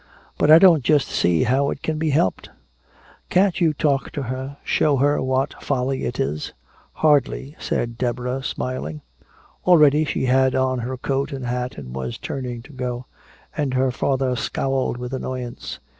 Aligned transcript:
"But 0.39 0.49
I 0.49 0.57
don't 0.57 0.83
just 0.83 1.09
see 1.09 1.43
how 1.43 1.69
it 1.69 1.83
can 1.83 1.99
be 1.99 2.09
helped." 2.09 2.49
"Can't 3.29 3.61
you 3.61 3.71
talk 3.71 4.09
to 4.13 4.23
her, 4.23 4.57
show 4.63 4.97
her 4.97 5.21
what 5.21 5.61
folly 5.61 6.05
it 6.05 6.19
is?" 6.19 6.53
"Hardly," 6.93 7.55
said 7.59 7.99
Deborah, 7.99 8.41
smiling. 8.41 9.03
Already 9.63 10.03
she 10.05 10.25
had 10.25 10.55
on 10.55 10.79
her 10.79 10.97
coat 10.97 11.31
and 11.31 11.45
hat 11.45 11.77
and 11.77 11.93
was 11.93 12.17
turning 12.17 12.63
to 12.63 12.73
go. 12.73 13.05
And 13.55 13.75
her 13.75 13.91
father 13.91 14.35
scowled 14.35 14.97
with 14.97 15.13
annoyance. 15.13 15.79